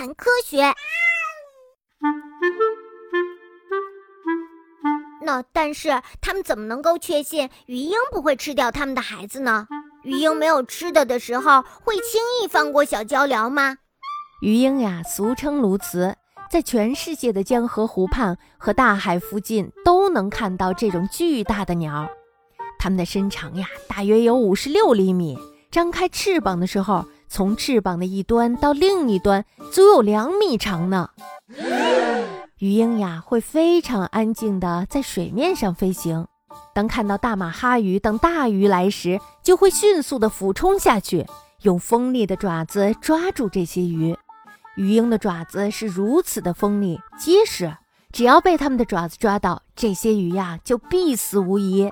[0.00, 0.62] 谈科学。
[5.22, 9.68] 那但是他们怎么能够确信鱼鹰不会吃掉他们的孩子呢？
[10.02, 13.76] 鱼鹰没有吃的的时候，会轻易放过小鹪鹩吗？
[14.40, 16.14] 鱼鹰呀，俗称鸬鹚，
[16.50, 22.08] 在全世界的江河湖畔和大海附近都能看到这种巨大的鸟。
[22.78, 25.38] 它们的身长呀，大约有五十六厘米，
[25.70, 31.10] 张开翅膀的时候，从翅膀的一端到另一端足有两米长呢。
[32.58, 36.26] 鱼鹰呀，会非常安静地在水面上飞行。
[36.74, 41.24] 当看到大马哈鱼等大鱼来时，就会迅速地俯冲下去，
[41.62, 44.16] 用锋利的爪子抓住这些鱼。
[44.76, 47.76] 鱼鹰的爪子是如此的锋利结实，
[48.12, 51.90] 只要被它们的爪子抓到，这些鱼呀就必死无疑。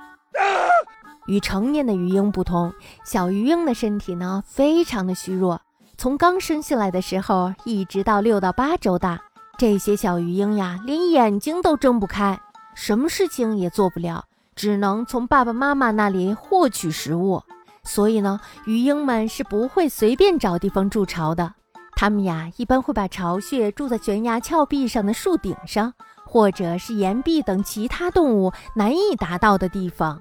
[1.28, 2.72] 与成年的鱼鹰不同，
[3.04, 5.60] 小鱼鹰的身体呢非常的虚弱，
[5.98, 9.20] 从刚生下来的时候一直到六到八周大，
[9.58, 12.40] 这些小鱼鹰呀连眼睛都睁不开，
[12.74, 14.24] 什么事情也做不了，
[14.56, 17.42] 只能从爸爸妈妈那里获取食物。
[17.84, 21.52] 所以呢，鱼鹰们是不会随便找地方筑巢的，
[21.94, 25.92] 它们呀一般会把巢穴筑在悬崖峭壁上的树顶上，
[26.26, 30.20] 或者是岩壁等其他动物难以达到的地方。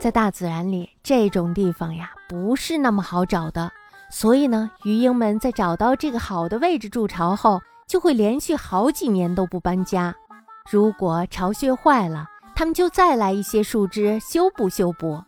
[0.00, 3.72] 在大自然里，这种地方呀不是那么好找的，
[4.10, 10.14] 所以呢，鱼鹰们在找到这个好的位置筑巢后，就会连续好几年都不搬家。
[10.70, 15.20] 如果巢穴坏了，他们就再来一些树枝修补修补。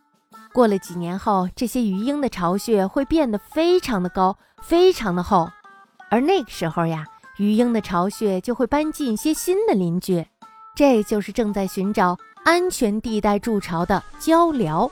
[0.52, 5.50] 过了几年后，这些鱼鹰的巢穴会变得非常的高，非常的厚，
[6.10, 7.04] 而那个时候呀，
[7.38, 10.24] 鱼鹰的巢穴就会搬进一些新的邻居，
[10.76, 12.16] 这就是正在寻找。
[12.44, 14.90] 安全地带筑巢的鹪鹩。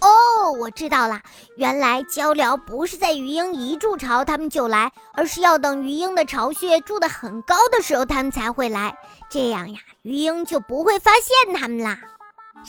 [0.00, 1.20] 哦，我知道了，
[1.56, 8.94] 原来鹪鹩不是在鱼鹰一筑巢它们就来，而是要等鱼鹰的巢穴筑得很高的时候它们才会来，
[9.30, 11.98] 这样呀，鱼鹰就不会发现它们啦。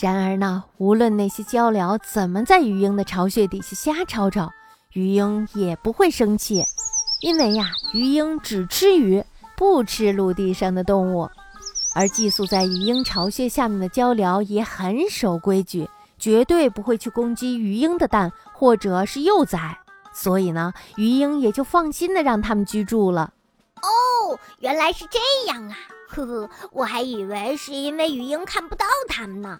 [0.00, 4.50] 然而呢，无论那些鹪鹩怎么在鱼鹰的巢穴底下瞎吵吵，
[4.92, 6.64] 鱼鹰也不会生气，
[7.20, 9.22] 因为呀，鱼鹰只吃鱼，
[9.56, 11.28] 不吃陆地上的动物。
[11.96, 19.78] 而寄宿在鱼鹰巢穴下面的鹪鹩也很守规矩，绝对不会去攻击鱼鹰的蛋或者是幼崽，
[20.12, 23.32] 所以呢，鱼鹰也就放心的让它们居住了。
[23.76, 25.18] 哦，原来是这
[25.50, 25.76] 样啊！
[26.10, 29.58] 呵呵，我还以为是因为鱼鹰看不到它们呢。